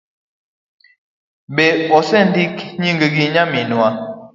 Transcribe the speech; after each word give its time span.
Be 1.55 1.65
osendik 1.97 2.55
nyingi 2.81 3.07
nyaminwa? 3.33 3.87